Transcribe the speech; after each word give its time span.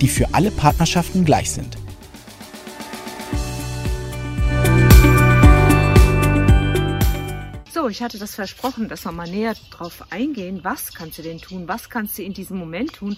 die 0.00 0.08
für 0.08 0.34
alle 0.34 0.50
Partnerschaften 0.50 1.24
gleich 1.24 1.50
sind. 1.50 1.76
So, 7.72 7.88
ich 7.88 8.02
hatte 8.02 8.18
das 8.18 8.34
versprochen, 8.34 8.88
dass 8.88 9.04
wir 9.04 9.12
mal 9.12 9.30
näher 9.30 9.54
drauf 9.70 10.04
eingehen. 10.10 10.60
Was 10.64 10.94
kannst 10.94 11.18
du 11.18 11.22
denn 11.22 11.38
tun? 11.38 11.68
Was 11.68 11.88
kannst 11.88 12.18
du 12.18 12.22
in 12.22 12.34
diesem 12.34 12.58
Moment 12.58 12.94
tun? 12.94 13.16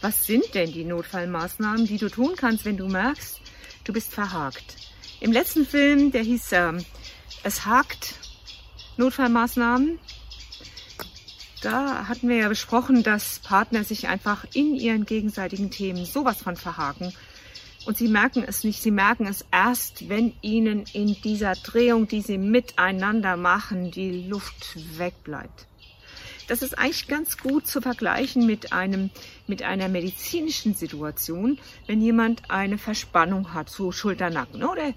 Was 0.00 0.24
sind 0.24 0.54
denn 0.54 0.72
die 0.72 0.84
Notfallmaßnahmen, 0.84 1.86
die 1.86 1.98
du 1.98 2.08
tun 2.08 2.32
kannst, 2.36 2.64
wenn 2.64 2.76
du 2.76 2.88
merkst, 2.88 3.40
du 3.84 3.92
bist 3.92 4.12
verhakt? 4.12 4.76
Im 5.20 5.32
letzten 5.32 5.64
Film, 5.64 6.10
der 6.10 6.22
hieß 6.22 6.52
ähm, 6.52 6.84
Es 7.44 7.66
hakt 7.66 8.14
Notfallmaßnahmen, 8.96 9.98
da 11.62 12.08
hatten 12.08 12.28
wir 12.28 12.36
ja 12.36 12.48
besprochen, 12.48 13.02
dass 13.02 13.38
Partner 13.40 13.84
sich 13.84 14.08
einfach 14.08 14.46
in 14.54 14.74
ihren 14.74 15.04
gegenseitigen 15.04 15.70
Themen 15.70 16.04
sowas 16.04 16.42
von 16.42 16.56
verhaken. 16.56 17.12
Und 17.86 17.96
sie 17.96 18.08
merken 18.08 18.44
es 18.46 18.62
nicht, 18.64 18.82
sie 18.82 18.90
merken 18.90 19.26
es 19.26 19.44
erst, 19.50 20.08
wenn 20.08 20.34
ihnen 20.42 20.84
in 20.92 21.16
dieser 21.22 21.54
Drehung, 21.54 22.08
die 22.08 22.20
sie 22.20 22.38
miteinander 22.38 23.36
machen, 23.36 23.90
die 23.90 24.28
Luft 24.28 24.76
wegbleibt. 24.98 25.66
Das 26.50 26.62
ist 26.62 26.76
eigentlich 26.76 27.06
ganz 27.06 27.38
gut 27.38 27.68
zu 27.68 27.80
vergleichen 27.80 28.44
mit 28.44 28.72
einem, 28.72 29.10
mit 29.46 29.62
einer 29.62 29.88
medizinischen 29.88 30.74
Situation, 30.74 31.60
wenn 31.86 32.02
jemand 32.02 32.50
eine 32.50 32.76
Verspannung 32.76 33.54
hat, 33.54 33.70
so 33.70 33.92
Schulternacken, 33.92 34.64
oder? 34.64 34.92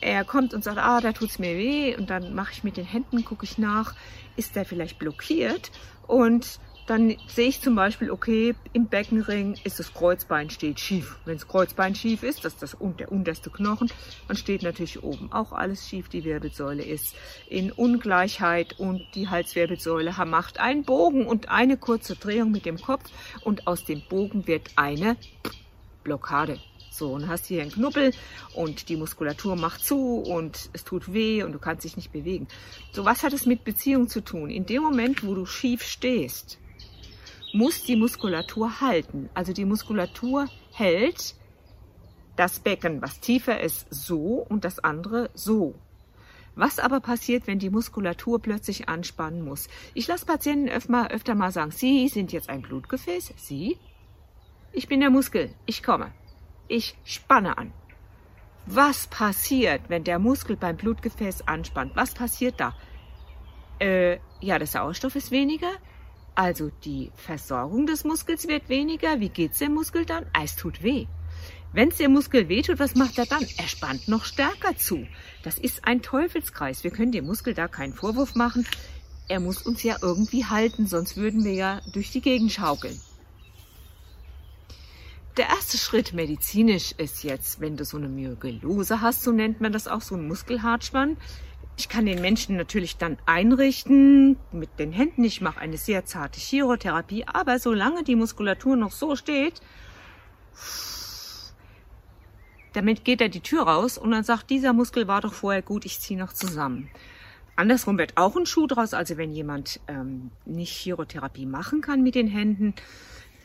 Er 0.00 0.24
kommt 0.24 0.54
und 0.54 0.64
sagt, 0.64 0.78
ah, 0.78 1.00
da 1.00 1.12
tut's 1.12 1.38
mir 1.38 1.56
weh, 1.56 1.96
und 1.96 2.10
dann 2.10 2.34
mache 2.34 2.52
ich 2.52 2.64
mit 2.64 2.76
den 2.76 2.84
Händen, 2.84 3.24
gucke 3.24 3.44
ich 3.44 3.58
nach, 3.58 3.94
ist 4.36 4.56
der 4.56 4.64
vielleicht 4.64 4.98
blockiert? 4.98 5.70
Und 6.06 6.60
dann 6.86 7.16
sehe 7.26 7.48
ich 7.48 7.60
zum 7.60 7.74
Beispiel, 7.74 8.10
okay, 8.10 8.54
im 8.72 8.86
Beckenring 8.86 9.56
ist 9.64 9.80
das 9.80 9.92
Kreuzbein 9.92 10.50
steht 10.50 10.78
schief. 10.78 11.18
Wenn 11.24 11.34
das 11.34 11.48
Kreuzbein 11.48 11.96
schief 11.96 12.22
ist, 12.22 12.44
das 12.44 12.54
ist 12.54 12.62
das, 12.62 12.76
der 12.98 13.10
unterste 13.10 13.50
Knochen, 13.50 13.90
dann 14.28 14.36
steht 14.36 14.62
natürlich 14.62 15.02
oben 15.02 15.32
auch 15.32 15.52
alles 15.52 15.88
schief. 15.88 16.08
Die 16.08 16.24
Wirbelsäule 16.24 16.84
ist 16.84 17.16
in 17.48 17.72
Ungleichheit 17.72 18.78
und 18.78 19.02
die 19.14 19.28
Halswirbelsäule 19.28 20.14
macht 20.26 20.60
einen 20.60 20.84
Bogen 20.84 21.26
und 21.26 21.48
eine 21.48 21.76
kurze 21.76 22.14
Drehung 22.14 22.52
mit 22.52 22.64
dem 22.64 22.80
Kopf 22.80 23.10
und 23.42 23.66
aus 23.66 23.84
dem 23.84 24.02
Bogen 24.08 24.46
wird 24.46 24.70
eine 24.76 25.16
Blockade. 26.04 26.60
So, 26.96 27.12
und 27.12 27.28
hast 27.28 27.46
hier 27.46 27.60
einen 27.60 27.70
Knubbel 27.70 28.12
und 28.54 28.88
die 28.88 28.96
Muskulatur 28.96 29.54
macht 29.54 29.84
zu 29.84 30.20
und 30.20 30.70
es 30.72 30.82
tut 30.82 31.12
weh 31.12 31.42
und 31.42 31.52
du 31.52 31.58
kannst 31.58 31.84
dich 31.84 31.96
nicht 31.96 32.10
bewegen. 32.10 32.48
So, 32.92 33.04
was 33.04 33.22
hat 33.22 33.34
es 33.34 33.44
mit 33.44 33.64
Beziehung 33.64 34.08
zu 34.08 34.22
tun? 34.22 34.48
In 34.48 34.64
dem 34.64 34.82
Moment, 34.82 35.22
wo 35.22 35.34
du 35.34 35.44
schief 35.44 35.82
stehst, 35.82 36.58
muss 37.52 37.84
die 37.84 37.96
Muskulatur 37.96 38.80
halten. 38.80 39.28
Also 39.34 39.52
die 39.52 39.66
Muskulatur 39.66 40.48
hält 40.72 41.34
das 42.36 42.60
Becken, 42.60 43.02
was 43.02 43.20
tiefer 43.20 43.60
ist, 43.60 43.86
so 43.90 44.46
und 44.48 44.64
das 44.64 44.78
andere 44.78 45.28
so. 45.34 45.74
Was 46.54 46.78
aber 46.78 47.00
passiert, 47.00 47.46
wenn 47.46 47.58
die 47.58 47.68
Muskulatur 47.68 48.40
plötzlich 48.40 48.88
anspannen 48.88 49.42
muss? 49.42 49.68
Ich 49.92 50.06
lasse 50.06 50.24
Patienten 50.24 50.70
öfter, 50.70 51.10
öfter 51.10 51.34
mal 51.34 51.52
sagen, 51.52 51.72
Sie 51.72 52.08
sind 52.08 52.32
jetzt 52.32 52.48
ein 52.48 52.62
Blutgefäß, 52.62 53.34
Sie? 53.36 53.76
Ich 54.72 54.88
bin 54.88 55.00
der 55.00 55.10
Muskel, 55.10 55.50
ich 55.66 55.82
komme. 55.82 56.12
Ich 56.68 56.96
spanne 57.04 57.58
an. 57.58 57.72
Was 58.66 59.06
passiert, 59.06 59.82
wenn 59.88 60.02
der 60.02 60.18
Muskel 60.18 60.56
beim 60.56 60.76
Blutgefäß 60.76 61.46
anspannt? 61.46 61.92
Was 61.94 62.14
passiert 62.14 62.58
da? 62.58 62.74
Äh, 63.78 64.18
ja, 64.40 64.58
der 64.58 64.66
Sauerstoff 64.66 65.14
ist 65.14 65.30
weniger. 65.30 65.70
Also 66.34 66.70
die 66.84 67.12
Versorgung 67.14 67.86
des 67.86 68.04
Muskels 68.04 68.48
wird 68.48 68.68
weniger. 68.68 69.20
Wie 69.20 69.28
geht's 69.28 69.58
dem 69.58 69.74
Muskel 69.74 70.04
dann? 70.04 70.26
Es 70.38 70.56
tut 70.56 70.82
weh. 70.82 71.06
Wenn 71.72 71.90
es 71.90 71.98
dem 71.98 72.12
Muskel 72.12 72.48
wehtut, 72.48 72.78
was 72.78 72.94
macht 72.94 73.18
er 73.18 73.26
dann? 73.26 73.46
Er 73.56 73.68
spannt 73.68 74.08
noch 74.08 74.24
stärker 74.24 74.76
zu. 74.76 75.06
Das 75.42 75.58
ist 75.58 75.84
ein 75.84 76.02
Teufelskreis. 76.02 76.82
Wir 76.82 76.90
können 76.90 77.12
dem 77.12 77.26
Muskel 77.26 77.54
da 77.54 77.68
keinen 77.68 77.94
Vorwurf 77.94 78.34
machen. 78.34 78.66
Er 79.28 79.40
muss 79.40 79.62
uns 79.62 79.82
ja 79.82 79.96
irgendwie 80.02 80.44
halten, 80.44 80.86
sonst 80.86 81.16
würden 81.16 81.44
wir 81.44 81.54
ja 81.54 81.80
durch 81.92 82.10
die 82.10 82.20
Gegend 82.20 82.52
schaukeln. 82.52 82.98
Der 85.36 85.50
erste 85.50 85.76
Schritt 85.76 86.14
medizinisch 86.14 86.92
ist 86.92 87.22
jetzt, 87.22 87.60
wenn 87.60 87.76
du 87.76 87.84
so 87.84 87.98
eine 87.98 88.08
Myogellose 88.08 89.02
hast, 89.02 89.22
so 89.22 89.32
nennt 89.32 89.60
man 89.60 89.70
das 89.70 89.86
auch, 89.86 90.00
so 90.00 90.14
ein 90.14 90.26
Muskelhartspann. 90.26 91.18
Ich 91.76 91.90
kann 91.90 92.06
den 92.06 92.22
Menschen 92.22 92.56
natürlich 92.56 92.96
dann 92.96 93.18
einrichten 93.26 94.38
mit 94.50 94.78
den 94.78 94.92
Händen. 94.92 95.24
Ich 95.24 95.42
mache 95.42 95.60
eine 95.60 95.76
sehr 95.76 96.06
zarte 96.06 96.40
Chirotherapie, 96.40 97.26
aber 97.26 97.58
solange 97.58 98.02
die 98.02 98.16
Muskulatur 98.16 98.76
noch 98.76 98.92
so 98.92 99.14
steht, 99.14 99.60
damit 102.72 103.04
geht 103.04 103.20
er 103.20 103.28
die 103.28 103.40
Tür 103.40 103.64
raus 103.64 103.98
und 103.98 104.12
dann 104.12 104.24
sagt, 104.24 104.48
dieser 104.48 104.72
Muskel 104.72 105.06
war 105.06 105.20
doch 105.20 105.34
vorher 105.34 105.60
gut, 105.60 105.84
ich 105.84 106.00
ziehe 106.00 106.18
noch 106.18 106.32
zusammen. 106.32 106.88
Andersrum 107.56 107.98
wird 107.98 108.16
auch 108.16 108.36
ein 108.36 108.46
Schuh 108.46 108.66
draus, 108.66 108.94
also 108.94 109.18
wenn 109.18 109.32
jemand 109.32 109.80
ähm, 109.86 110.30
nicht 110.46 110.72
Chirotherapie 110.72 111.46
machen 111.46 111.82
kann 111.82 112.02
mit 112.02 112.14
den 112.14 112.26
Händen, 112.26 112.74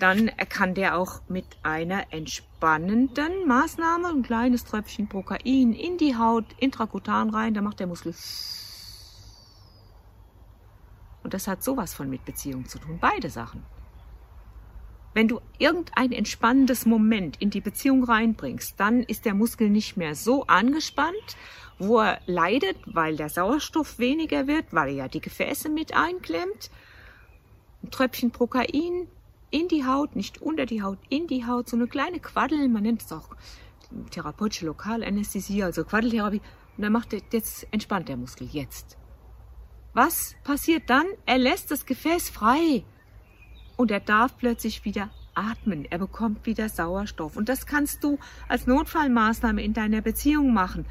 dann 0.02 0.32
kann 0.50 0.74
der 0.74 0.98
auch 0.98 1.22
mit 1.28 1.46
einer 1.64 2.12
entspannenden 2.12 3.48
Maßnahme, 3.48 4.10
ein 4.10 4.24
kleines 4.24 4.64
Tröpfchen 4.64 5.08
Prokain 5.08 5.74
in 5.74 5.98
die 5.98 6.18
Haut, 6.18 6.46
intrakutan 6.58 7.30
rein, 7.30 7.54
da 7.54 7.62
macht 7.62 7.80
der 7.80 7.88
Muskel 7.88 8.14
und 11.24 11.34
das 11.34 11.48
hat 11.48 11.64
sowas 11.64 11.94
von 11.94 12.10
mit 12.10 12.26
Beziehung 12.26 12.66
zu 12.66 12.80
tun, 12.80 12.98
beide 13.00 13.30
Sachen. 13.30 13.64
Wenn 15.14 15.28
du 15.28 15.42
irgendein 15.60 16.14
entspannendes 16.14 16.86
Moment 16.86 17.42
in 17.42 17.50
die 17.50 17.62
Beziehung 17.62 18.04
reinbringst, 18.04 18.80
dann 18.80 19.04
ist 19.04 19.26
der 19.26 19.34
Muskel 19.34 19.70
nicht 19.70 19.98
mehr 19.98 20.16
so 20.16 20.48
angespannt, 20.48 21.38
wo 21.80 22.00
er 22.00 22.22
leidet, 22.28 22.78
weil 22.86 23.18
der 23.18 23.30
Sauerstoff 23.30 24.00
weniger 24.00 24.48
wird, 24.48 24.68
weil 24.72 24.90
er 24.90 24.96
ja 24.96 25.08
die 25.10 25.20
Gefäße 25.20 25.68
mit 25.70 25.96
einklemmt. 25.96 26.72
Ein 27.84 27.92
Tröpfchen 27.92 28.32
Prokain 28.32 29.08
in 29.52 29.68
die 29.68 29.86
Haut, 29.86 30.16
nicht 30.16 30.42
unter 30.42 30.66
die 30.66 30.82
Haut, 30.82 30.98
in 31.10 31.28
die 31.28 31.46
Haut, 31.46 31.70
so 31.70 31.76
eine 31.76 31.88
kleine 31.88 32.20
Quaddel, 32.20 32.68
man 32.70 32.84
nennt 32.84 33.04
es 33.04 33.12
auch 33.12 33.30
therapeutische 34.10 34.66
Lokalanästhesie, 34.66 35.64
also 35.64 35.84
Quaddeltherapie. 35.84 36.42
Und 36.78 36.84
dann 36.84 36.94
macht 36.94 37.14
er, 37.14 37.22
jetzt 37.32 37.68
entspannt 37.72 38.08
der 38.10 38.18
Muskel, 38.18 38.48
jetzt. 38.48 38.98
Was 39.94 40.36
passiert 40.44 40.90
dann? 40.90 41.06
Er 41.26 41.38
lässt 41.38 41.70
das 41.70 41.86
Gefäß 41.86 42.30
frei 42.30 42.86
und 43.76 43.92
er 43.92 44.00
darf 44.00 44.38
plötzlich 44.38 44.86
wieder 44.86 45.10
atmen. 45.36 45.86
Er 45.90 46.00
bekommt 46.00 46.46
wieder 46.46 46.70
Sauerstoff. 46.70 47.36
Und 47.36 47.50
das 47.50 47.66
kannst 47.66 48.04
du 48.04 48.18
als 48.48 48.68
Notfallmaßnahme 48.68 49.62
in 49.62 49.74
deiner 49.74 50.02
Beziehung 50.02 50.54
machen 50.54 50.86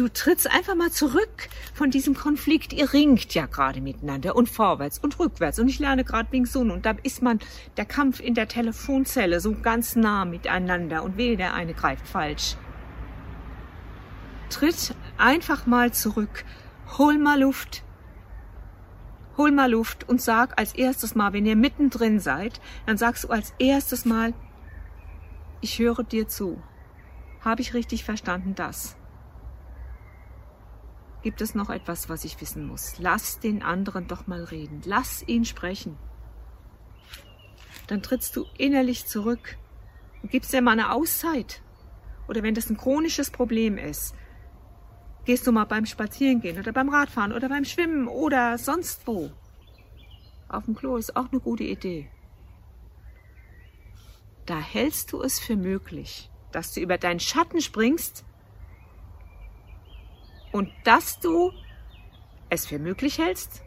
du 0.00 0.08
trittst 0.08 0.50
einfach 0.50 0.74
mal 0.74 0.90
zurück 0.90 1.50
von 1.74 1.90
diesem 1.90 2.14
Konflikt. 2.14 2.72
Ihr 2.72 2.90
ringt 2.94 3.34
ja 3.34 3.44
gerade 3.44 3.82
miteinander 3.82 4.34
und 4.34 4.48
vorwärts 4.48 4.98
und 4.98 5.18
rückwärts. 5.18 5.58
Und 5.58 5.68
ich 5.68 5.78
lerne 5.78 6.04
gerade 6.04 6.32
Wing 6.32 6.46
Sun 6.46 6.70
und 6.70 6.86
da 6.86 6.94
ist 7.02 7.20
man 7.20 7.38
der 7.76 7.84
Kampf 7.84 8.18
in 8.18 8.34
der 8.34 8.48
Telefonzelle 8.48 9.40
so 9.40 9.54
ganz 9.60 9.96
nah 9.96 10.24
miteinander 10.24 11.02
und 11.02 11.18
wehe, 11.18 11.36
der 11.36 11.52
eine 11.52 11.74
greift 11.74 12.08
falsch. 12.08 12.56
Tritt 14.48 14.94
einfach 15.18 15.66
mal 15.66 15.92
zurück, 15.92 16.46
hol 16.96 17.18
mal 17.18 17.42
Luft, 17.42 17.84
hol 19.36 19.52
mal 19.52 19.70
Luft 19.70 20.08
und 20.08 20.22
sag 20.22 20.58
als 20.58 20.74
erstes 20.74 21.14
Mal, 21.14 21.34
wenn 21.34 21.44
ihr 21.44 21.56
mittendrin 21.56 22.20
seid, 22.20 22.58
dann 22.86 22.96
sagst 22.96 23.24
du 23.24 23.28
als 23.28 23.52
erstes 23.58 24.06
Mal, 24.06 24.32
ich 25.60 25.78
höre 25.78 26.04
dir 26.04 26.26
zu. 26.26 26.60
Habe 27.42 27.60
ich 27.60 27.74
richtig 27.74 28.04
verstanden 28.04 28.54
das? 28.54 28.96
Gibt 31.22 31.42
es 31.42 31.54
noch 31.54 31.68
etwas, 31.68 32.08
was 32.08 32.24
ich 32.24 32.40
wissen 32.40 32.66
muss? 32.66 32.98
Lass 32.98 33.40
den 33.40 33.62
anderen 33.62 34.06
doch 34.08 34.26
mal 34.26 34.44
reden. 34.44 34.80
Lass 34.84 35.22
ihn 35.26 35.44
sprechen. 35.44 35.98
Dann 37.88 38.02
trittst 38.02 38.36
du 38.36 38.46
innerlich 38.56 39.06
zurück 39.06 39.58
und 40.22 40.30
gibst 40.30 40.52
dir 40.52 40.62
mal 40.62 40.72
eine 40.72 40.92
Auszeit. 40.92 41.62
Oder 42.28 42.42
wenn 42.42 42.54
das 42.54 42.70
ein 42.70 42.76
chronisches 42.76 43.30
Problem 43.30 43.76
ist, 43.76 44.14
gehst 45.24 45.46
du 45.46 45.52
mal 45.52 45.64
beim 45.64 45.84
Spazierengehen 45.84 46.58
oder 46.58 46.72
beim 46.72 46.88
Radfahren 46.88 47.32
oder 47.32 47.48
beim 47.48 47.64
Schwimmen 47.64 48.08
oder 48.08 48.56
sonst 48.56 49.06
wo. 49.06 49.30
Auf 50.48 50.64
dem 50.64 50.74
Klo 50.74 50.96
ist 50.96 51.16
auch 51.16 51.30
eine 51.30 51.40
gute 51.40 51.64
Idee. 51.64 52.10
Da 54.46 54.58
hältst 54.58 55.12
du 55.12 55.22
es 55.22 55.38
für 55.38 55.56
möglich, 55.56 56.30
dass 56.50 56.72
du 56.72 56.80
über 56.80 56.98
deinen 56.98 57.20
Schatten 57.20 57.60
springst 57.60 58.24
und 60.52 60.70
dass 60.84 61.20
du 61.20 61.52
es 62.48 62.66
für 62.66 62.78
möglich 62.78 63.18
hältst, 63.18 63.62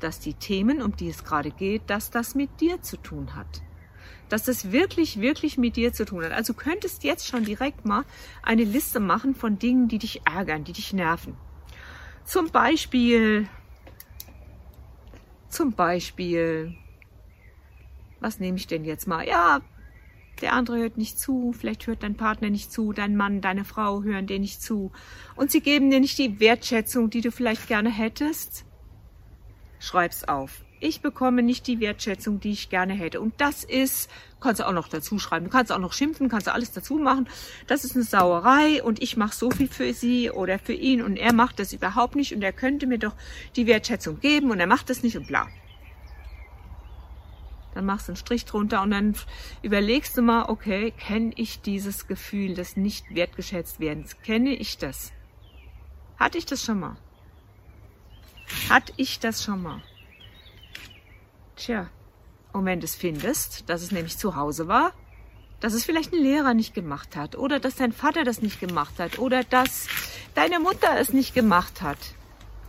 dass 0.00 0.20
die 0.20 0.34
Themen, 0.34 0.82
um 0.82 0.96
die 0.96 1.08
es 1.08 1.24
gerade 1.24 1.50
geht, 1.50 1.82
dass 1.88 2.10
das 2.10 2.34
mit 2.34 2.60
dir 2.60 2.82
zu 2.82 2.96
tun 2.96 3.34
hat. 3.34 3.62
Dass 4.28 4.44
das 4.44 4.72
wirklich, 4.72 5.20
wirklich 5.20 5.56
mit 5.58 5.76
dir 5.76 5.92
zu 5.92 6.04
tun 6.04 6.24
hat. 6.24 6.32
Also 6.32 6.54
könntest 6.54 7.04
jetzt 7.04 7.26
schon 7.26 7.44
direkt 7.44 7.84
mal 7.84 8.04
eine 8.42 8.64
Liste 8.64 9.00
machen 9.00 9.34
von 9.34 9.58
Dingen, 9.58 9.88
die 9.88 9.98
dich 9.98 10.22
ärgern, 10.26 10.64
die 10.64 10.72
dich 10.72 10.92
nerven. 10.92 11.36
Zum 12.24 12.50
Beispiel, 12.50 13.48
zum 15.48 15.72
Beispiel, 15.72 16.74
was 18.20 18.40
nehme 18.40 18.56
ich 18.56 18.66
denn 18.66 18.84
jetzt 18.84 19.06
mal? 19.06 19.26
Ja, 19.26 19.60
der 20.40 20.52
andere 20.52 20.78
hört 20.78 20.96
nicht 20.96 21.18
zu, 21.18 21.52
vielleicht 21.52 21.86
hört 21.86 22.02
dein 22.02 22.16
Partner 22.16 22.50
nicht 22.50 22.72
zu, 22.72 22.92
dein 22.92 23.16
Mann, 23.16 23.40
deine 23.40 23.64
Frau 23.64 24.02
hören 24.02 24.26
dir 24.26 24.38
nicht 24.38 24.62
zu 24.62 24.92
und 25.36 25.50
sie 25.50 25.60
geben 25.60 25.90
dir 25.90 26.00
nicht 26.00 26.18
die 26.18 26.40
Wertschätzung, 26.40 27.10
die 27.10 27.20
du 27.20 27.30
vielleicht 27.30 27.68
gerne 27.68 27.90
hättest. 27.90 28.64
Schreib's 29.78 30.24
auf. 30.24 30.64
Ich 30.80 31.00
bekomme 31.00 31.42
nicht 31.42 31.66
die 31.66 31.80
Wertschätzung, 31.80 32.40
die 32.40 32.50
ich 32.50 32.68
gerne 32.68 32.92
hätte. 32.92 33.20
Und 33.20 33.40
das 33.40 33.64
ist, 33.64 34.10
kannst 34.40 34.60
du 34.60 34.66
auch 34.66 34.72
noch 34.72 34.88
dazu 34.88 35.18
schreiben. 35.18 35.46
Du 35.46 35.50
kannst 35.50 35.72
auch 35.72 35.78
noch 35.78 35.94
schimpfen, 35.94 36.28
kannst 36.28 36.46
du 36.46 36.52
alles 36.52 36.72
dazu 36.72 36.96
machen. 36.96 37.26
Das 37.66 37.84
ist 37.84 37.94
eine 37.94 38.04
Sauerei 38.04 38.82
und 38.82 39.02
ich 39.02 39.16
mache 39.16 39.34
so 39.34 39.50
viel 39.50 39.68
für 39.68 39.94
sie 39.94 40.30
oder 40.30 40.58
für 40.58 40.74
ihn 40.74 41.00
und 41.00 41.16
er 41.16 41.32
macht 41.32 41.58
das 41.58 41.72
überhaupt 41.72 42.16
nicht 42.16 42.34
und 42.34 42.42
er 42.42 42.52
könnte 42.52 42.86
mir 42.86 42.98
doch 42.98 43.14
die 43.56 43.66
Wertschätzung 43.66 44.20
geben 44.20 44.50
und 44.50 44.60
er 44.60 44.66
macht 44.66 44.90
das 44.90 45.02
nicht 45.02 45.16
und 45.16 45.26
bla. 45.26 45.48
Dann 47.74 47.86
machst 47.86 48.08
du 48.08 48.12
einen 48.12 48.16
Strich 48.16 48.44
drunter 48.44 48.82
und 48.82 48.90
dann 48.92 49.16
überlegst 49.62 50.16
du 50.16 50.22
mal, 50.22 50.48
okay, 50.48 50.92
kenne 50.92 51.32
ich 51.36 51.60
dieses 51.60 52.06
Gefühl 52.06 52.54
des 52.54 52.76
nicht 52.76 53.14
wertgeschätzt 53.14 53.80
werdens? 53.80 54.16
Kenne 54.22 54.50
ich 54.50 54.78
das? 54.78 55.12
Hatte 56.16 56.38
ich 56.38 56.46
das 56.46 56.62
schon 56.62 56.80
mal? 56.80 56.96
Hatte 58.68 58.92
ich 58.96 59.18
das 59.18 59.42
schon 59.42 59.62
mal? 59.62 59.82
Tja, 61.56 61.88
und 62.52 62.64
wenn 62.64 62.80
du 62.80 62.84
es 62.84 62.94
findest, 62.94 63.68
dass 63.68 63.82
es 63.82 63.90
nämlich 63.90 64.16
zu 64.16 64.36
Hause 64.36 64.68
war, 64.68 64.92
dass 65.60 65.72
es 65.72 65.84
vielleicht 65.84 66.12
ein 66.12 66.22
Lehrer 66.22 66.54
nicht 66.54 66.74
gemacht 66.74 67.16
hat 67.16 67.36
oder 67.36 67.58
dass 67.58 67.76
dein 67.76 67.92
Vater 67.92 68.22
das 68.22 68.42
nicht 68.42 68.60
gemacht 68.60 68.98
hat 68.98 69.18
oder 69.18 69.42
dass 69.44 69.88
deine 70.34 70.60
Mutter 70.60 70.98
es 70.98 71.12
nicht 71.12 71.34
gemacht 71.34 71.82
hat 71.82 71.98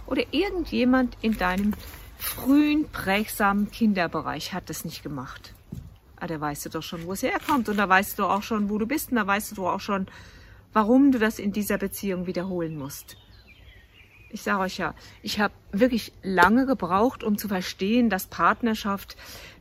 oder 0.08 0.24
irgendjemand 0.32 1.18
in 1.22 1.38
deinem 1.38 1.74
frühen, 2.26 2.90
prägsamen 2.92 3.72
Kinderbereich 3.72 4.54
hat 4.54 4.70
das 4.70 4.86
nicht 4.86 5.04
gemacht. 5.04 5.54
Ah, 6.18 6.28
da 6.28 6.40
weißt 6.40 6.66
du 6.66 6.70
doch 6.70 6.84
schon, 6.84 7.06
wo 7.06 7.14
es 7.14 7.24
herkommt. 7.24 7.70
Und 7.70 7.78
da 7.78 7.88
weißt 7.88 8.18
du 8.20 8.26
auch 8.26 8.44
schon, 8.44 8.70
wo 8.70 8.78
du 8.78 8.86
bist. 8.86 9.12
Und 9.12 9.18
da 9.18 9.28
weißt 9.28 9.58
du 9.58 9.68
auch 9.68 9.80
schon, 9.80 10.08
warum 10.74 11.12
du 11.12 11.20
das 11.20 11.40
in 11.40 11.52
dieser 11.52 11.78
Beziehung 11.78 12.28
wiederholen 12.28 12.78
musst. 12.78 13.18
Ich 14.30 14.42
sage 14.42 14.60
euch 14.60 14.78
ja, 14.78 14.94
ich 15.24 15.40
habe 15.40 15.54
wirklich 15.72 16.12
lange 16.22 16.66
gebraucht, 16.66 17.24
um 17.24 17.38
zu 17.38 17.48
verstehen, 17.48 18.10
dass 18.10 18.28
Partnerschaft 18.28 19.16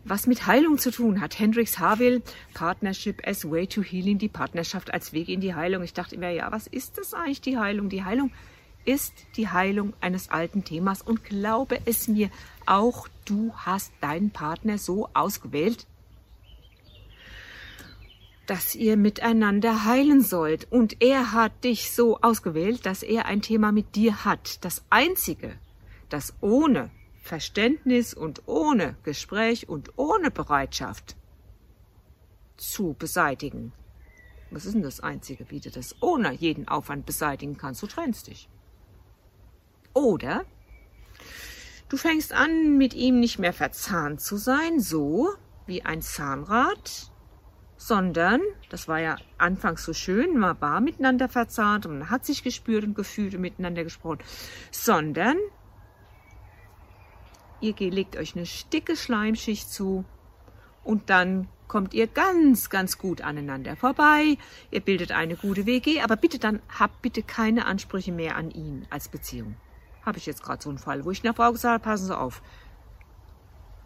was 0.05 0.27
mit 0.27 0.47
Heilung 0.47 0.79
zu 0.79 0.91
tun 0.91 1.21
hat. 1.21 1.39
Hendrix 1.39 1.79
Harville, 1.79 2.23
Partnership 2.53 3.27
as 3.27 3.51
Way 3.51 3.67
to 3.69 3.83
Healing, 3.83 4.19
die 4.19 4.29
Partnerschaft 4.29 4.93
als 4.93 5.13
Weg 5.13 5.29
in 5.29 5.41
die 5.41 5.55
Heilung. 5.55 5.83
Ich 5.83 5.95
dachte 5.95 6.15
immer, 6.15 6.31
ja, 6.31 6.51
was 6.53 6.67
ist 6.67 6.99
das 6.99 7.15
eigentlich, 7.15 7.41
die 7.41 7.59
Heilung? 7.59 7.89
Die 7.89 8.05
Heilung 8.05 8.31
ist 8.85 9.13
die 9.37 9.49
Heilung 9.49 9.95
eines 10.01 10.31
alten 10.31 10.65
Themas 10.65 11.03
und 11.03 11.25
glaube 11.25 11.79
es 11.85 12.09
mir, 12.09 12.31
auch 12.67 13.09
du 13.25 13.53
hast 13.55 13.93
deinen 14.01 14.31
Partner 14.31 14.79
so 14.79 15.09
ausgewählt, 15.15 15.87
dass 18.47 18.75
ihr 18.75 18.97
miteinander 18.97 19.85
heilen 19.85 20.23
sollt. 20.23 20.71
Und 20.71 21.01
er 21.03 21.33
hat 21.33 21.65
dich 21.65 21.91
so 21.93 22.21
ausgewählt, 22.21 22.87
dass 22.87 23.03
er 23.03 23.27
ein 23.27 23.43
Thema 23.43 23.73
mit 23.73 23.95
dir 23.95 24.25
hat. 24.25 24.65
Das 24.65 24.85
Einzige, 24.91 25.55
das 26.09 26.35
ohne 26.41 26.91
Verständnis 27.23 28.13
und 28.13 28.43
ohne 28.47 28.97
Gespräch 29.03 29.69
und 29.69 29.93
ohne 29.97 30.31
Bereitschaft 30.31 31.17
zu 32.57 32.95
beseitigen. 32.99 33.73
Was 34.51 34.67
ist 34.67 34.75
denn 34.75 34.83
das 34.83 35.01
Einzige, 35.01 35.51
wie 35.51 35.61
du 35.61 35.71
das 35.71 35.97
ohne 36.01 36.33
jeden 36.33 36.69
Aufwand 36.69 37.07
beseitigen 37.07 37.57
kannst? 37.57 37.83
Du 37.83 37.87
trennst 37.87 38.29
dich. 38.29 38.49
Oder 39.95 40.45
du 41.89 41.97
fängst 41.97 42.33
an, 42.33 42.77
mit 42.77 42.95
ihm 42.95 43.21
nicht 43.21 43.39
mehr 43.39 43.53
verzahnt 43.53 44.21
zu 44.21 44.37
sein, 44.37 44.81
so 44.81 45.31
wie 45.67 45.85
ein 45.85 46.03
Zahnrad, 46.03 47.13
sondern, 47.77 48.41
das 48.71 48.89
war 48.89 48.99
ja 48.99 49.17
anfangs 49.39 49.85
so 49.85 49.93
schön, 49.93 50.37
man 50.37 50.61
war 50.61 50.81
miteinander 50.81 51.29
verzahnt 51.29 51.87
und 51.87 52.01
man 52.01 52.11
hat 52.11 52.27
sich 52.27 52.43
gespürt 52.43 52.85
und 52.85 52.95
gefühlt 52.95 53.35
und 53.35 53.41
miteinander 53.41 53.85
gesprochen, 53.85 54.19
sondern 54.73 55.37
ihr 57.61 57.75
legt 57.79 58.17
euch 58.17 58.35
eine 58.35 58.47
dicke 58.73 58.97
Schleimschicht 58.97 59.71
zu 59.71 60.05
und 60.83 61.09
dann 61.09 61.49
kommt 61.69 61.95
ihr 61.95 62.09
ganz, 62.09 62.69
ganz 62.69 62.99
gut 62.99 63.23
aneinander 63.23 63.77
vorbei. 63.77 64.37
Ihr 64.71 64.81
bildet 64.81 65.13
eine 65.13 65.37
gute 65.37 65.67
WG, 65.67 66.03
aber 66.03 66.17
bitte 66.17 66.39
dann 66.39 66.61
habt 66.79 67.01
bitte 67.01 67.23
keine 67.23 67.65
Ansprüche 67.65 68.13
mehr 68.13 68.37
an 68.37 68.51
ihn 68.51 68.87
als 68.91 69.09
Beziehung 69.09 69.57
habe 70.05 70.19
ich 70.19 70.27
jetzt 70.27 70.43
gerade 70.43 70.63
so 70.63 70.69
einen 70.69 70.79
Fall, 70.79 71.05
wo 71.05 71.11
ich 71.11 71.25
einer 71.25 71.35
Frau 71.35 71.53
gesagt 71.53 71.73
habe, 71.73 71.85
passen 71.85 72.07
Sie 72.07 72.17
auf. 72.17 72.43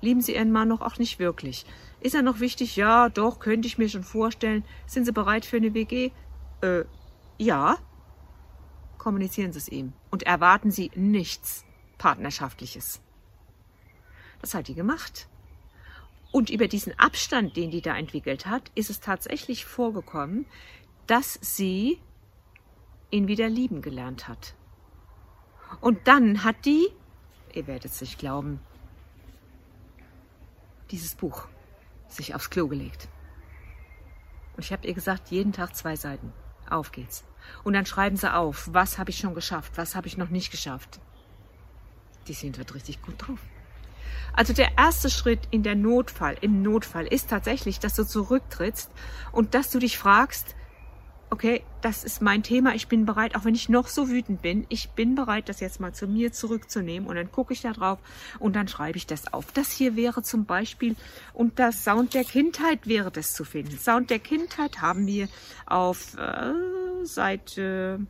Lieben 0.01 0.21
Sie 0.21 0.35
Ihren 0.35 0.53
Mann 0.53 0.69
noch 0.69 0.81
auch 0.81 0.99
nicht 0.99 1.19
wirklich? 1.19 1.67
Ist 2.01 2.15
er 2.15 2.23
noch 2.23 2.41
wichtig? 2.41 2.77
Ja, 2.77 3.09
doch, 3.09 3.41
könnte 3.41 3.67
ich 3.67 3.79
mir 3.79 3.89
schon 3.89 4.05
vorstellen. 4.05 4.65
Sind 4.87 5.05
Sie 5.05 5.13
bereit 5.13 5.45
für 5.45 5.57
eine 5.57 5.75
WG? 5.75 6.11
Äh, 6.61 6.85
ja. 7.39 7.79
Kommunizieren 8.97 9.53
Sie 9.53 9.59
es 9.59 9.69
ihm 9.69 9.93
und 10.11 10.25
erwarten 10.25 10.71
Sie 10.71 10.91
nichts 10.95 11.65
Partnerschaftliches. 11.99 13.01
Das 14.41 14.55
hat 14.55 14.69
die 14.69 14.75
gemacht. 14.75 15.29
Und 16.31 16.51
über 16.51 16.69
diesen 16.69 16.99
Abstand, 16.99 17.57
den 17.57 17.71
die 17.71 17.81
da 17.81 17.97
entwickelt 17.97 18.47
hat, 18.47 18.71
ist 18.75 18.91
es 18.91 19.01
tatsächlich 19.01 19.65
vorgekommen, 19.65 20.47
dass 21.07 21.39
sie 21.41 21.99
ihn 23.11 23.29
wieder 23.29 23.49
lieben 23.49 23.81
gelernt 23.81 24.29
hat. 24.29 24.55
Und 25.81 26.07
dann 26.07 26.45
hat 26.45 26.65
die, 26.65 26.89
ihr 27.53 27.67
werdet 27.67 27.93
es 27.93 28.01
nicht 28.01 28.19
glauben, 28.19 28.61
dieses 30.91 31.15
Buch 31.15 31.49
sich 32.09 32.35
aufs 32.35 32.51
Klo 32.51 32.69
gelegt. 32.69 33.09
Und 34.57 34.65
ich 34.65 34.73
habe 34.73 34.87
ihr 34.87 34.95
gesagt, 34.95 35.31
jeden 35.31 35.53
Tag 35.53 35.77
zwei 35.77 35.97
Seiten. 35.97 36.33
Auf 36.69 36.93
geht's. 36.93 37.25
Und 37.65 37.75
dann 37.75 37.87
schreiben 37.87 38.17
sie 38.17 38.33
auf, 38.33 38.69
was 38.73 38.99
habe 38.99 39.11
ich 39.11 39.19
schon 39.19 39.35
geschafft, 39.35 39.73
was 39.77 39.95
habe 39.95 40.07
ich 40.07 40.19
noch 40.19 40.31
nicht 40.31 40.51
geschafft. 40.51 41.01
Die 42.27 42.35
sind 42.35 42.59
wird 42.59 42.75
richtig 42.75 43.01
gut 43.03 43.15
drauf. 43.19 43.39
Also 44.33 44.53
der 44.53 44.77
erste 44.77 45.11
Schritt 45.11 45.41
in 45.51 45.63
der 45.63 45.75
Notfall, 45.75 46.37
im 46.41 46.63
Notfall 46.63 47.07
ist 47.07 47.31
tatsächlich, 47.31 47.81
dass 47.81 47.95
du 47.95 48.05
zurücktrittst 48.05 48.91
und 49.33 49.55
dass 49.55 49.71
du 49.71 49.79
dich 49.79 49.99
fragst, 49.99 50.55
okay, 51.31 51.63
das 51.81 52.05
ist 52.05 52.23
mein 52.23 52.43
Thema, 52.43 52.75
ich 52.75 52.89
bin 52.89 53.07
bereit, 53.07 53.37
auch 53.37 53.45
wenn 53.45 53.55
ich 53.55 53.69
noch 53.69 53.89
so 53.89 54.09
wütend 54.09 54.43
bin, 54.43 54.67
ich 54.69 54.91
bin 54.91 55.15
bereit, 55.15 55.49
das 55.49 55.61
jetzt 55.61 55.81
mal 55.81 55.93
zu 55.93 56.07
mir 56.07 56.33
zurückzunehmen 56.33 57.09
und 57.09 57.17
dann 57.17 57.31
gucke 57.31 57.53
ich 57.53 57.61
da 57.61 57.73
drauf 57.73 57.99
und 58.39 58.57
dann 58.57 58.69
schreibe 58.69 58.99
ich 58.99 59.07
das 59.07 59.33
auf. 59.33 59.53
Das 59.53 59.71
hier 59.71 59.97
wäre 59.97 60.23
zum 60.23 60.45
Beispiel 60.45 60.97
unter 61.35 61.73
Sound 61.73 62.15
der 62.15 62.25
Kindheit 62.25 62.87
wäre 62.87 63.11
das 63.11 63.35
zu 63.35 63.45
finden. 63.45 63.79
Sound 63.79 64.11
der 64.11 64.19
Kindheit 64.19 64.81
haben 64.81 65.07
wir 65.07 65.29
auf 65.67 66.17
äh, 66.17 67.05
Seite 67.05 68.01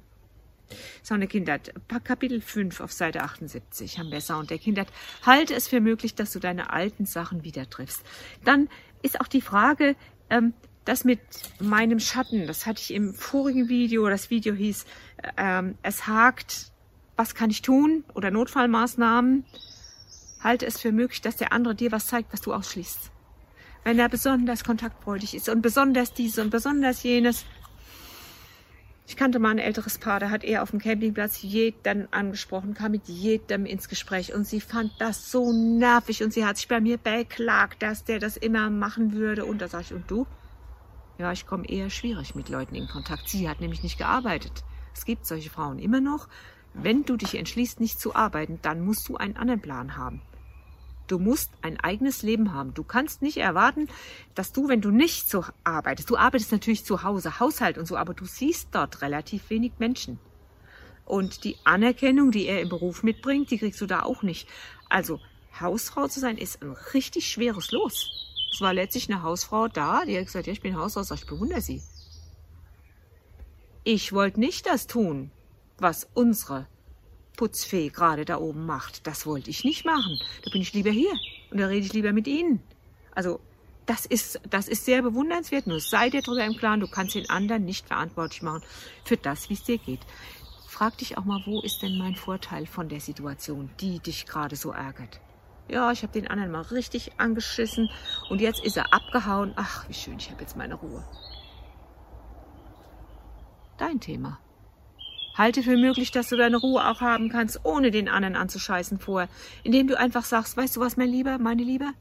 Sound 1.03 1.21
der 1.21 1.29
Kindheit, 1.29 1.73
Kapitel 2.05 2.41
5 2.41 2.81
auf 2.81 2.93
Seite 2.93 3.23
78 3.23 3.99
haben 3.99 4.11
wir 4.11 4.21
Sound 4.21 4.51
der 4.51 4.59
Kindheit. 4.59 4.89
Halte 5.25 5.55
es 5.55 5.69
für 5.69 5.81
möglich, 5.81 6.15
dass 6.15 6.33
du 6.33 6.39
deine 6.39 6.71
alten 6.73 7.07
Sachen 7.07 7.45
wieder 7.45 7.69
triffst. 7.71 8.03
Dann 8.45 8.69
ist 9.03 9.21
auch 9.21 9.29
die 9.29 9.41
Frage, 9.41 9.97
ähm, 10.31 10.53
das 10.89 11.05
mit 11.05 11.21
meinem 11.61 12.01
Schatten, 12.01 12.47
das 12.47 12.65
hatte 12.65 12.81
ich 12.81 12.95
im 12.95 13.13
vorigen 13.13 13.69
Video, 13.69 14.09
das 14.09 14.31
Video 14.31 14.55
hieß, 14.55 14.87
ähm, 15.37 15.77
es 15.83 16.07
hakt, 16.07 16.73
was 17.15 17.35
kann 17.35 17.51
ich 17.51 17.61
tun 17.61 18.05
oder 18.15 18.31
Notfallmaßnahmen. 18.31 19.45
Halte 20.43 20.67
es 20.67 20.81
für 20.81 20.93
möglich, 20.93 21.21
dass 21.21 21.37
der 21.37 21.53
andere 21.53 21.75
dir 21.75 21.93
was 21.93 22.07
zeigt, 22.07 22.33
was 22.33 22.41
du 22.41 22.55
ausschließt. 22.55 23.11
Wenn 23.85 23.99
er 23.99 24.09
besonders 24.09 24.65
kontaktfreudig 24.65 25.35
ist 25.35 25.49
und 25.49 25.61
besonders 25.61 26.15
dies 26.15 26.39
und 26.39 26.51
besonders 26.51 27.03
jenes. 27.03 27.45
Ich 29.07 29.17
kannte 29.17 29.39
mal 29.39 29.51
ein 29.51 29.59
älteres 29.59 29.99
Paar, 29.99 30.21
da 30.21 30.31
hat 30.31 30.45
er 30.45 30.63
auf 30.63 30.71
dem 30.71 30.81
Campingplatz 30.81 31.43
jeden 31.43 32.13
angesprochen, 32.13 32.75
kam 32.75 32.93
mit 32.93 33.09
jedem 33.09 33.67
ins 33.67 33.89
Gespräch 33.89 34.33
und 34.33 34.47
sie 34.47 34.61
fand 34.61 34.93
das 34.99 35.31
so 35.31 35.53
nervig 35.53 36.23
und 36.23 36.33
sie 36.33 36.47
hat 36.47 36.57
sich 36.57 36.69
bei 36.69 36.81
mir 36.81 36.99
beklagt, 36.99 37.83
dass 37.83 38.05
der 38.05 38.21
das 38.21 38.37
immer 38.37 38.71
machen 38.71 39.13
würde 39.13 39.45
und 39.45 39.61
da 39.61 39.69
sag 39.69 39.83
ich, 39.83 39.93
und 39.93 40.11
du? 40.11 40.27
Ja, 41.19 41.33
ich 41.33 41.47
komme 41.47 41.69
eher 41.69 41.91
schwierig 41.91 42.37
mit 42.37 42.49
Leuten 42.49 42.77
in 42.77 42.87
Kontakt. 42.87 43.29
Sie 43.29 43.49
hat 43.49 43.61
nämlich 43.61 43.83
nicht 43.83 43.99
gearbeitet. 43.99 44.65
Es 44.95 45.05
gibt 45.05 45.27
solche 45.27 45.51
Frauen 45.51 45.81
immer 45.81 46.01
noch. 46.01 46.29
Wenn 46.75 47.05
du 47.05 47.17
dich 47.17 47.35
entschließt, 47.35 47.81
nicht 47.81 47.99
zu 47.99 48.15
arbeiten, 48.15 48.61
dann 48.63 48.85
musst 48.85 49.09
du 49.09 49.17
einen 49.17 49.37
anderen 49.37 49.61
Plan 49.61 49.97
haben. 49.97 50.23
Du 51.09 51.19
musst 51.19 51.51
ein 51.61 51.81
eigenes 51.81 52.23
Leben 52.23 52.55
haben. 52.55 52.73
Du 52.73 52.85
kannst 52.85 53.21
nicht 53.21 53.39
erwarten, 53.39 53.89
dass 54.37 54.53
du, 54.53 54.69
wenn 54.69 54.81
du 54.81 54.93
nicht 54.93 55.29
so 55.29 55.45
arbeitest, 55.65 56.09
du 56.09 56.17
arbeitest 56.17 56.53
natürlich 56.53 56.85
zu 56.85 57.03
Hause, 57.03 57.41
Haushalt 57.41 57.79
und 57.79 57.87
so, 57.87 57.97
aber 57.97 58.15
du 58.15 58.25
siehst 58.25 58.69
dort 58.71 59.03
relativ 59.03 59.51
wenig 59.51 59.73
Menschen. 59.79 60.21
Und 61.05 61.43
die 61.43 61.57
Anerkennung, 61.65 62.31
die 62.31 62.47
er 62.47 62.61
im 62.61 62.69
Beruf 62.69 63.03
mitbringt, 63.03 63.51
die 63.51 63.59
kriegst 63.59 63.81
du 63.81 63.87
da 63.87 64.03
auch 64.03 64.23
nicht. 64.23 64.49
Also 64.89 65.19
Hausfrau 65.59 66.07
zu 66.07 66.21
sein, 66.21 66.39
ist 66.39 66.63
ein 66.63 66.77
richtig 66.95 67.27
schweres 67.27 67.73
Los. 67.73 68.28
Es 68.53 68.61
war 68.61 68.73
letztlich 68.73 69.11
eine 69.11 69.23
Hausfrau 69.23 69.69
da, 69.69 70.05
die 70.05 70.17
hat 70.17 70.27
gesagt, 70.27 70.47
ja, 70.47 70.53
ich 70.53 70.61
bin 70.61 70.77
Hausfrau, 70.77 71.03
ich 71.15 71.27
bewundere 71.27 71.61
sie. 71.61 71.83
Ich 73.85 74.13
wollte 74.13 74.41
nicht 74.41 74.67
das 74.67 74.87
tun, 74.87 75.31
was 75.79 76.09
unsere 76.15 76.67
Putzfee 77.37 77.89
gerade 77.89 78.25
da 78.25 78.39
oben 78.39 78.67
macht. 78.67 79.07
Das 79.07 79.25
wollte 79.25 79.49
ich 79.49 79.65
nicht 79.65 79.85
machen. 79.85 80.21
Da 80.45 80.51
bin 80.51 80.61
ich 80.61 80.73
lieber 80.73 80.91
hier 80.91 81.13
und 81.51 81.59
da 81.59 81.67
rede 81.67 81.87
ich 81.87 81.93
lieber 81.93 82.13
mit 82.13 82.27
Ihnen. 82.27 82.61
Also 83.15 83.41
das 83.87 84.05
ist, 84.05 84.41
das 84.51 84.69
ist 84.69 84.85
sehr 84.85 85.03
bewundernswert. 85.03 85.67
Nur 85.67 85.81
sei 85.81 86.11
dir 86.11 86.21
darüber 86.21 86.45
im 86.45 86.57
Klaren, 86.57 86.81
du 86.81 86.89
kannst 86.89 87.15
den 87.15 87.31
anderen 87.31 87.65
nicht 87.65 87.87
verantwortlich 87.87 88.43
machen 88.43 88.63
für 89.05 89.17
das, 89.17 89.49
wie 89.49 89.55
es 89.55 89.63
dir 89.63 89.79
geht. 89.79 90.01
Frag 90.67 90.99
dich 90.99 91.17
auch 91.17 91.25
mal, 91.25 91.43
wo 91.47 91.61
ist 91.61 91.81
denn 91.81 91.97
mein 91.97 92.15
Vorteil 92.15 92.67
von 92.67 92.89
der 92.89 93.01
Situation, 93.01 93.71
die 93.81 94.01
dich 94.01 94.27
gerade 94.27 94.57
so 94.57 94.71
ärgert? 94.73 95.21
Ja, 95.69 95.93
ich 95.93 96.03
habe 96.03 96.13
den 96.13 96.29
anderen 96.29 96.51
mal 96.51 96.63
richtig 96.63 97.13
angeschissen 97.19 97.91
und 98.31 98.41
jetzt 98.41 98.65
ist 98.65 98.77
er 98.77 98.95
abgehauen. 98.95 99.53
Ach, 99.57 99.87
wie 99.89 99.95
schön, 99.95 100.17
ich 100.19 100.31
habe 100.31 100.41
jetzt 100.41 100.57
meine 100.57 100.75
Ruhe. 100.75 101.05
Dein 103.77 104.01
Thema. 104.01 104.41
Halte 105.35 105.63
für 105.63 105.77
möglich, 105.77 106.11
dass 106.11 106.31
du 106.31 106.37
deine 106.37 106.57
Ruhe 106.57 106.89
auch 106.89 107.01
haben 107.01 107.29
kannst, 107.29 107.65
ohne 107.65 107.91
den 107.91 108.09
anderen 108.09 108.35
anzuscheißen 108.35 108.99
vorher, 108.99 109.29
indem 109.63 109.87
du 109.87 109.97
einfach 109.97 110.25
sagst, 110.25 110.57
weißt 110.57 110.77
du 110.77 110.81
was, 110.81 110.97
mein 110.97 111.11
Lieber, 111.11 111.39
meine 111.39 111.63
Liebe? 111.63 111.93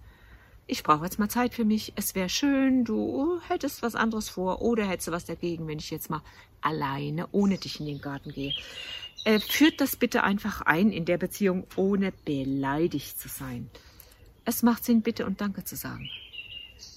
Ich 0.65 0.83
brauche 0.83 1.03
jetzt 1.03 1.19
mal 1.19 1.29
Zeit 1.29 1.53
für 1.53 1.63
mich. 1.63 1.93
Es 1.95 2.15
wäre 2.15 2.29
schön, 2.29 2.83
du 2.83 3.39
hättest 3.47 3.83
was 3.83 3.95
anderes 3.95 4.27
vor 4.27 4.61
oder 4.61 4.85
hättest 4.85 5.09
du 5.09 5.11
was 5.11 5.25
dagegen, 5.25 5.67
wenn 5.67 5.77
ich 5.77 5.91
jetzt 5.91 6.09
mal 6.09 6.21
alleine 6.61 7.27
ohne 7.31 7.57
dich 7.57 7.79
in 7.79 7.85
den 7.85 8.01
Garten 8.01 8.31
gehe. 8.31 8.53
Äh, 9.27 9.41
führt 9.41 9.81
das 9.81 9.97
bitte 9.97 10.23
einfach 10.23 10.61
ein 10.61 10.89
in 10.89 11.03
der 11.03 11.17
Beziehung, 11.17 11.67
ohne 11.75 12.13
beleidigt 12.23 13.19
zu 13.19 13.27
sein. 13.27 13.69
Es 14.45 14.63
macht 14.63 14.85
Sinn, 14.85 15.01
bitte 15.01 15.25
und 15.25 15.41
danke 15.41 15.65
zu 15.65 15.75
sagen. 15.75 16.09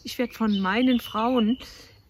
Ich 0.04 0.16
werde 0.16 0.32
von 0.32 0.60
meinen 0.60 1.00
Frauen 1.00 1.58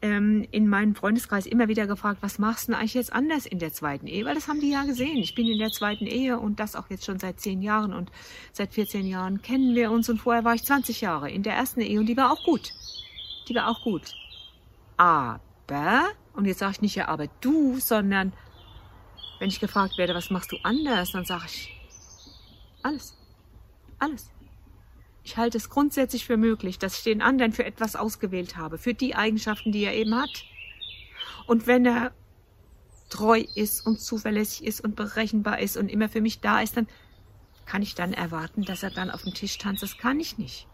ähm, 0.03 0.47
in 0.51 0.69
meinem 0.69 0.95
Freundeskreis 0.95 1.47
immer 1.47 1.69
wieder 1.69 1.87
gefragt, 1.87 2.19
was 2.21 2.39
machst 2.39 2.69
du 2.69 2.73
denn 2.73 2.81
eigentlich 2.81 2.93
jetzt 2.93 3.15
anders 3.15 3.47
in 3.47 3.61
der 3.61 3.73
zweiten 3.73 4.07
Ehe? 4.07 4.27
Weil 4.27 4.35
das 4.35 4.47
haben 4.47 4.61
die 4.61 4.71
ja 4.71 4.85
gesehen. 4.85 5.17
Ich 5.17 5.35
bin 5.35 5.49
in 5.49 5.59
der 5.59 5.71
zweiten 5.71 6.07
Ehe 6.07 6.39
und 6.39 6.61
das 6.61 6.77
auch 6.77 6.91
jetzt 6.91 7.07
schon 7.07 7.19
seit 7.19 7.41
zehn 7.41 7.63
Jahren 7.63 7.95
und 7.95 8.13
seit 8.53 8.75
14 8.75 9.07
Jahren 9.07 9.41
kennen 9.41 9.75
wir 9.75 9.91
uns 9.91 10.11
und 10.11 10.19
vorher 10.19 10.45
war 10.45 10.55
ich 10.55 10.65
20 10.65 11.01
Jahre 11.01 11.31
in 11.31 11.43
der 11.43 11.55
ersten 11.55 11.81
Ehe 11.81 11.99
und 11.99 12.05
die 12.05 12.17
war 12.19 12.31
auch 12.31 12.45
gut. 12.45 12.75
Die 13.49 13.55
war 13.55 13.69
auch 13.69 13.83
gut. 13.83 14.15
Aber, 14.99 16.11
und 16.35 16.45
jetzt 16.45 16.59
sage 16.59 16.73
ich 16.73 16.83
nicht 16.83 16.97
ja 16.97 17.09
aber 17.09 17.29
du, 17.41 17.81
sondern 17.81 18.35
wenn 19.41 19.49
ich 19.49 19.59
gefragt 19.59 19.99
werde, 19.99 20.15
was 20.15 20.31
machst 20.31 20.53
du 20.53 20.59
anders, 20.63 21.11
dann 21.13 21.25
sage 21.25 21.47
ich 21.47 21.75
alles. 22.83 23.17
Alles. 23.99 24.31
Ich 25.25 25.37
halte 25.37 25.59
es 25.59 25.69
grundsätzlich 25.69 26.25
für 26.25 26.37
möglich, 26.37 26.79
dass 26.79 26.99
ich 26.99 27.05
den 27.05 27.23
anderen 27.23 27.53
für 27.53 27.65
etwas 27.65 27.97
ausgewählt 27.97 28.57
habe, 28.57 28.79
für 28.79 28.95
die 28.95 29.17
Eigenschaften, 29.17 29.73
die 29.73 29.85
er 29.85 29.95
eben 29.95 30.15
hat. 30.15 30.45
Und 31.47 31.67
wenn 31.67 31.85
er 31.85 32.13
treu 33.09 33.45
ist 33.55 33.87
und 33.87 34.01
zuverlässig 34.01 34.65
ist 34.65 34.81
und 34.83 34.95
berechenbar 34.95 35.59
ist 35.59 35.77
und 35.77 35.89
immer 35.89 36.09
für 36.09 36.21
mich 36.21 36.41
da 36.41 36.61
ist, 36.61 36.77
dann 36.77 36.87
kann 37.67 37.83
ich 37.83 37.95
dann 37.95 38.13
erwarten, 38.13 38.65
dass 38.65 38.83
er 38.83 38.91
dann 38.91 39.11
auf 39.11 39.23
dem 39.23 39.35
Tisch 39.35 39.59
tanzt. 39.59 39.83
Das 39.83 39.99
kann 39.99 40.21
ich 40.21 40.39
nicht. 40.39 40.67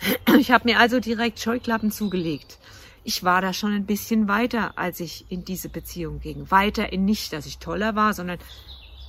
Ich 0.38 0.50
habe 0.50 0.68
mir 0.68 0.78
also 0.78 1.00
direkt 1.00 1.40
Scheuklappen 1.40 1.90
zugelegt. 1.90 2.58
Ich 3.02 3.24
war 3.24 3.40
da 3.40 3.52
schon 3.52 3.72
ein 3.72 3.86
bisschen 3.86 4.28
weiter, 4.28 4.78
als 4.78 5.00
ich 5.00 5.26
in 5.30 5.44
diese 5.44 5.68
Beziehung 5.68 6.20
ging. 6.20 6.48
Weiter 6.50 6.92
in 6.92 7.04
nicht, 7.04 7.32
dass 7.32 7.46
ich 7.46 7.58
toller 7.58 7.96
war, 7.96 8.14
sondern 8.14 8.38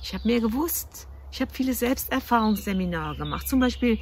ich 0.02 0.12
habe 0.14 0.26
mehr 0.26 0.40
gewusst. 0.40 1.06
Ich 1.30 1.40
habe 1.40 1.52
viele 1.52 1.74
Selbsterfahrungsseminare 1.74 3.16
gemacht. 3.16 3.48
Zum 3.48 3.60
Beispiel 3.60 4.00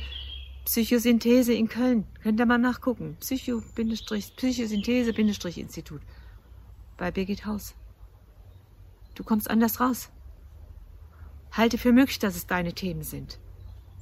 Psychosynthese 0.64 1.52
in 1.52 1.68
Köln. 1.68 2.06
Könnt 2.22 2.40
ihr 2.40 2.46
mal 2.46 2.56
nachgucken. 2.58 3.16
Psycho-Psychosynthese-Institut. 3.20 6.00
Bei 6.96 7.10
Birgit 7.10 7.44
Haus. 7.46 7.74
Du 9.14 9.24
kommst 9.24 9.50
anders 9.50 9.80
raus. 9.80 10.10
Halte 11.52 11.78
für 11.78 11.92
möglich, 11.92 12.20
dass 12.20 12.36
es 12.36 12.46
deine 12.46 12.72
Themen 12.72 13.02
sind. 13.02 13.38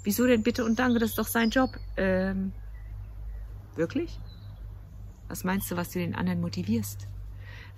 Wieso 0.05 0.27
denn 0.27 0.43
bitte 0.43 0.65
und 0.65 0.79
danke, 0.79 0.99
das 0.99 1.11
ist 1.11 1.19
doch 1.19 1.27
sein 1.27 1.51
Job. 1.51 1.71
Ähm, 1.97 2.53
wirklich? 3.75 4.19
Was 5.29 5.45
meinst 5.45 5.71
du, 5.71 5.77
was 5.77 5.91
du 5.91 5.99
den 5.99 6.15
anderen 6.15 6.41
motivierst? 6.41 7.07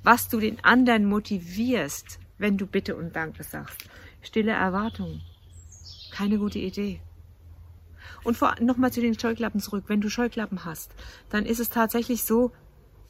Was 0.02 0.28
du 0.28 0.40
den 0.40 0.62
anderen 0.64 1.04
motivierst, 1.06 2.18
wenn 2.38 2.56
du 2.56 2.66
bitte 2.66 2.96
und 2.96 3.14
danke 3.14 3.44
sagst. 3.44 3.84
Stille 4.22 4.52
Erwartungen. 4.52 5.20
Keine 6.10 6.38
gute 6.38 6.58
Idee. 6.58 7.00
Und 8.24 8.40
nochmal 8.60 8.92
zu 8.92 9.00
den 9.00 9.18
Scheuklappen 9.18 9.60
zurück. 9.60 9.84
Wenn 9.88 10.00
du 10.00 10.10
Scheuklappen 10.10 10.64
hast, 10.64 10.92
dann 11.28 11.46
ist 11.46 11.60
es 11.60 11.70
tatsächlich 11.70 12.24
so, 12.24 12.52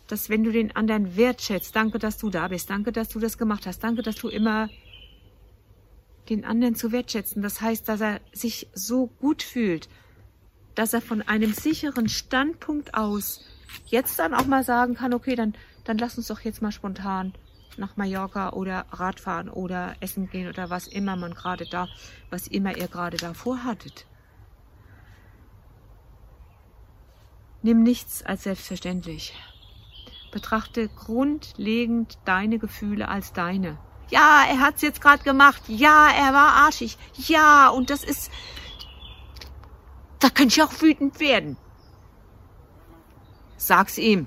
dass 0.06 0.28
wenn 0.28 0.42
du 0.44 0.50
den 0.50 0.75
anderen 0.75 1.16
wertschätzt, 1.16 1.75
danke, 1.76 1.99
dass 1.99 2.18
du 2.18 2.30
da 2.30 2.49
bist, 2.49 2.70
danke, 2.70 2.92
dass 2.92 3.09
du 3.09 3.20
das 3.20 3.38
gemacht 3.38 3.66
hast, 3.66 3.82
danke, 3.85 4.02
dass 4.02 4.16
du 4.16 4.28
immer 4.28 4.68
den 6.28 6.44
anderen 6.44 6.75
zu 6.75 6.92
wertschätzen. 6.92 7.42
Das 7.42 7.61
heißt, 7.61 7.88
dass 7.88 8.00
er 8.00 8.20
sich 8.32 8.68
so 8.73 9.06
gut 9.06 9.42
fühlt, 9.42 9.88
dass 10.75 10.92
er 10.92 11.00
von 11.00 11.23
einem 11.23 11.52
sicheren 11.52 12.09
Standpunkt 12.09 12.94
aus 12.94 13.44
jetzt 13.87 14.19
dann 14.19 14.35
auch 14.35 14.47
mal 14.47 14.65
sagen 14.65 14.95
kann, 14.95 15.15
okay, 15.15 15.35
dann, 15.35 15.55
dann 15.85 15.99
lass 15.99 16.17
uns 16.17 16.29
doch 16.29 16.41
jetzt 16.41 16.62
mal 16.62 16.73
spontan 16.73 17.33
nach 17.77 17.97
Mallorca 17.97 18.50
oder 18.50 18.87
Radfahren 18.91 19.49
oder 19.49 19.95
essen 20.00 20.29
gehen 20.29 20.49
oder 20.49 20.71
was 20.71 20.87
immer 20.87 21.17
man 21.17 21.35
gerade 21.35 21.67
da, 21.71 21.89
was 22.29 22.47
immer 22.47 22.77
ihr 22.77 22.89
gerade 22.89 23.17
da 23.17 23.35
vorhattet. 23.35 24.07
Nimm 27.62 27.83
nichts 27.83 28.23
als 28.23 28.45
selbstverständlich. 28.45 29.35
Betrachte 30.33 30.89
grundlegend 30.89 32.19
deine 32.25 32.59
Gefühle 32.59 33.09
als 33.09 33.33
deine. 33.33 33.79
Ja, 34.11 34.45
er 34.49 34.61
hat's 34.61 34.83
jetzt 34.83 35.00
gerade 35.00 35.23
gemacht. 35.23 35.62
Ja, 35.69 36.09
er 36.09 36.33
war 36.33 36.53
arschig. 36.53 36.97
Ja, 37.15 37.69
und 37.69 37.91
das 37.91 38.03
ist. 38.03 38.31
Da 40.19 40.31
könnte 40.31 40.55
ich 40.55 40.62
auch 40.62 40.81
wütend 40.81 41.21
werden. 41.21 41.57
Sag's 43.61 43.99
ihm. 43.99 44.26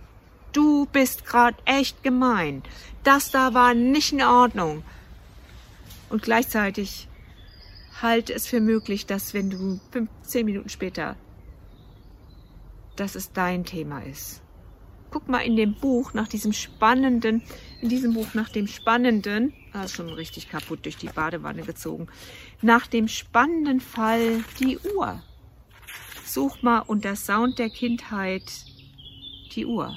Du 0.51 0.85
bist 0.85 1.25
gerade 1.25 1.57
echt 1.65 2.03
gemein. 2.03 2.61
Das 3.03 3.31
da 3.31 3.53
war 3.53 3.73
nicht 3.73 4.13
in 4.13 4.21
Ordnung. 4.21 4.83
Und 6.09 6.21
gleichzeitig 6.21 7.07
halte 8.01 8.33
es 8.33 8.47
für 8.47 8.59
möglich, 8.59 9.05
dass 9.05 9.33
wenn 9.33 9.49
du 9.49 9.79
15 9.91 10.45
Minuten 10.45 10.69
später 10.69 11.15
dass 12.95 13.15
es 13.15 13.31
dein 13.31 13.65
Thema 13.65 14.01
ist. 14.03 14.41
Guck 15.09 15.27
mal 15.27 15.39
in 15.39 15.55
dem 15.55 15.75
Buch 15.75 16.13
nach 16.13 16.27
diesem 16.27 16.53
spannenden, 16.53 17.41
in 17.81 17.89
diesem 17.89 18.13
Buch 18.13 18.33
nach 18.33 18.49
dem 18.49 18.67
spannenden, 18.67 19.53
ah, 19.71 19.87
schon 19.87 20.09
richtig 20.09 20.49
kaputt 20.49 20.85
durch 20.85 20.97
die 20.97 21.07
Badewanne 21.07 21.63
gezogen, 21.63 22.07
nach 22.61 22.87
dem 22.87 23.07
spannenden 23.07 23.79
Fall 23.79 24.43
die 24.59 24.77
Uhr. 24.95 25.21
Such 26.25 26.61
mal 26.63 26.79
unter 26.79 27.15
Sound 27.15 27.59
der 27.59 27.69
Kindheit 27.69 28.43
die 29.55 29.65
Uhr. 29.65 29.95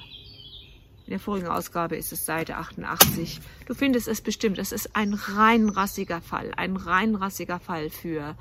In 1.06 1.10
der 1.10 1.20
vorigen 1.20 1.46
Ausgabe 1.46 1.96
ist 1.96 2.12
es 2.12 2.26
Seite 2.26 2.56
88. 2.56 3.40
Du 3.66 3.74
findest 3.74 4.08
es 4.08 4.20
bestimmt. 4.20 4.58
Es 4.58 4.72
ist 4.72 4.96
ein 4.96 5.14
rein 5.14 5.68
rassiger 5.68 6.20
Fall. 6.20 6.52
Ein 6.56 6.76
rein 6.76 7.14
rassiger 7.14 7.60
Fall 7.60 7.90
für 7.90 8.36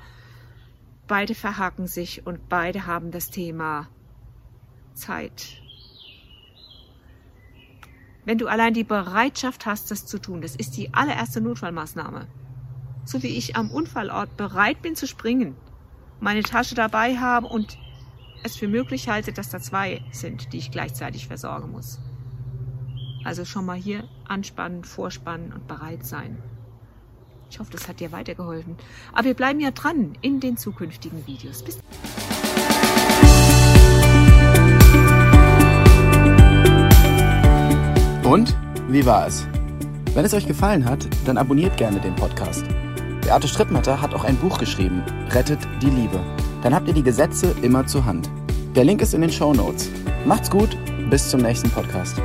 beide 1.06 1.36
verhaken 1.36 1.86
sich 1.86 2.26
und 2.26 2.48
beide 2.48 2.86
haben 2.86 3.12
das 3.12 3.30
Thema 3.30 3.88
Zeit. 4.94 5.62
Wenn 8.24 8.38
du 8.38 8.48
allein 8.48 8.74
die 8.74 8.82
Bereitschaft 8.82 9.66
hast, 9.66 9.92
das 9.92 10.04
zu 10.04 10.18
tun, 10.18 10.40
das 10.40 10.56
ist 10.56 10.76
die 10.76 10.92
allererste 10.92 11.40
Notfallmaßnahme. 11.40 12.26
So 13.04 13.22
wie 13.22 13.28
ich 13.28 13.54
am 13.54 13.70
Unfallort 13.70 14.36
bereit 14.36 14.82
bin 14.82 14.96
zu 14.96 15.06
springen, 15.06 15.56
meine 16.18 16.42
Tasche 16.42 16.74
dabei 16.74 17.18
habe 17.18 17.46
und 17.46 17.78
es 18.42 18.56
für 18.56 18.68
möglich 18.68 19.08
halte, 19.08 19.32
dass 19.32 19.50
da 19.50 19.60
zwei 19.60 20.02
sind, 20.10 20.52
die 20.52 20.58
ich 20.58 20.70
gleichzeitig 20.70 21.26
versorgen 21.26 21.70
muss. 21.70 22.00
Also 23.24 23.44
schon 23.44 23.66
mal 23.66 23.76
hier 23.76 24.04
anspannen, 24.28 24.84
vorspannen 24.84 25.52
und 25.52 25.66
bereit 25.66 26.04
sein. 26.06 26.38
Ich 27.50 27.58
hoffe, 27.58 27.72
das 27.72 27.88
hat 27.88 28.00
dir 28.00 28.12
weitergeholfen. 28.12 28.76
Aber 29.12 29.24
wir 29.24 29.34
bleiben 29.34 29.60
ja 29.60 29.70
dran 29.70 30.16
in 30.20 30.40
den 30.40 30.56
zukünftigen 30.56 31.26
Videos. 31.26 31.62
Bis 31.62 31.78
Und 38.24 38.56
wie 38.88 39.06
war 39.06 39.26
es? 39.26 39.46
Wenn 40.14 40.24
es 40.24 40.34
euch 40.34 40.46
gefallen 40.46 40.84
hat, 40.84 41.06
dann 41.24 41.38
abonniert 41.38 41.76
gerne 41.76 42.00
den 42.00 42.16
Podcast. 42.16 42.64
Beate 43.20 43.48
Strittmatter 43.48 44.00
hat 44.00 44.14
auch 44.14 44.24
ein 44.24 44.36
Buch 44.36 44.58
geschrieben, 44.58 45.02
Rettet 45.30 45.60
die 45.82 45.90
Liebe. 45.90 46.20
Dann 46.66 46.74
habt 46.74 46.88
ihr 46.88 46.94
die 46.94 47.04
Gesetze 47.04 47.54
immer 47.62 47.86
zur 47.86 48.04
Hand. 48.04 48.28
Der 48.74 48.82
Link 48.82 49.00
ist 49.00 49.14
in 49.14 49.20
den 49.20 49.30
Show 49.30 49.54
Notes. 49.54 49.88
Macht's 50.24 50.50
gut, 50.50 50.76
bis 51.10 51.30
zum 51.30 51.42
nächsten 51.42 51.70
Podcast. 51.70 52.20